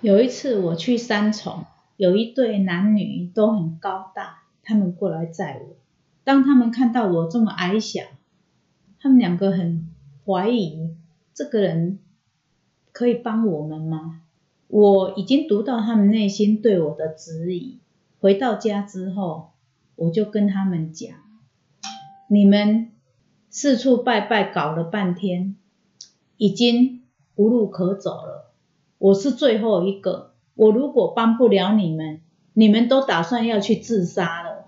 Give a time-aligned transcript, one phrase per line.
[0.00, 1.64] 有一次我去三重，
[1.96, 5.76] 有一对男女都很高大，他们过来载我。
[6.22, 8.02] 当他们看到我这么矮小，
[9.00, 9.88] 他们两个很
[10.24, 10.94] 怀疑
[11.34, 11.98] 这个人
[12.92, 14.20] 可以帮我们吗？
[14.68, 17.80] 我已经读到他们内心对我的质疑。
[18.20, 19.50] 回到家之后，
[19.96, 21.10] 我就跟他们讲：
[22.28, 22.92] 你们
[23.50, 25.56] 四处拜拜搞了半天，
[26.36, 27.02] 已经
[27.34, 28.47] 无路可走了。
[28.98, 32.20] 我是最后一个，我如果帮不了你们，
[32.52, 34.66] 你们都打算要去自杀了。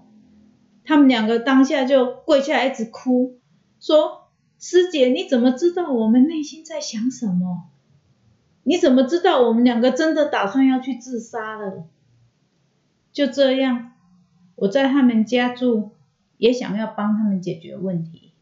[0.85, 3.41] 他们两个当下就跪下来一直哭，
[3.81, 7.71] 说：“师姐，你怎么知道我们内心在想什么？
[8.63, 11.89] 你怎么知道我们两个真的打算要去自杀了？”
[13.13, 13.93] 就这样，
[14.55, 15.91] 我在他们家住，
[16.37, 18.33] 也想要帮他们解决问题。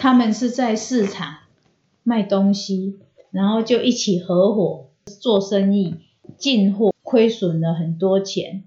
[0.00, 1.36] 他们是在市场
[2.02, 2.98] 卖东西。
[3.32, 5.96] 然后就一起合伙做生意，
[6.36, 8.64] 进货亏损了很多钱，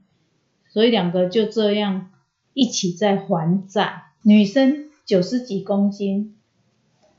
[0.67, 2.09] 所以两个就这样
[2.53, 4.05] 一起在还债。
[4.23, 6.35] 女生九十几公斤，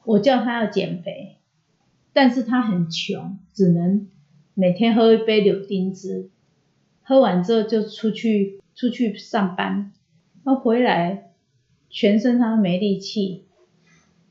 [0.05, 1.37] 我叫她要减肥，
[2.12, 4.09] 但是她很穷，只能
[4.55, 6.31] 每天喝一杯柳丁汁，
[7.05, 9.93] 喝完之后就出去出去上班，
[10.43, 11.31] 然后回来
[11.89, 13.45] 全身她没力气，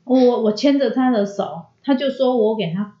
[0.04, 2.98] 我我牵着她的手，她就说我给她。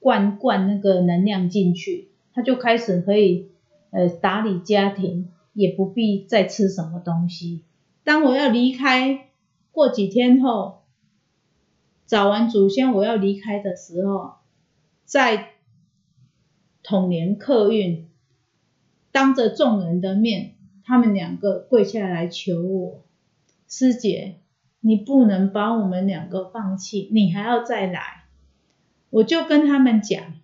[0.00, 3.50] 灌灌那个能量进去，他就开始可以
[3.90, 7.62] 呃打理家庭，也不必再吃什么东西。
[8.02, 9.28] 当我要离开，
[9.70, 10.84] 过几天后，
[12.06, 14.36] 找完祖先我要离开的时候，
[15.04, 15.50] 在
[16.82, 18.08] 统年客运，
[19.12, 23.02] 当着众人的面，他们两个跪下来求我，
[23.68, 24.36] 师姐，
[24.80, 28.19] 你不能把我们两个放弃，你还要再来。
[29.10, 30.34] 我就跟他们讲，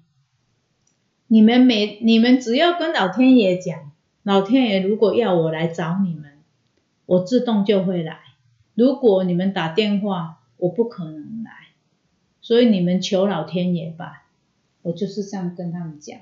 [1.28, 6.32] 你们每你们只要跟老天爷讲，老天爷如果要我来找你们，
[7.06, 8.18] 我自动就会来。
[8.74, 11.50] 如果你们打电话，我不可能来，
[12.40, 14.24] 所以你们求老天爷吧。
[14.82, 16.18] 我就是这样跟他们讲。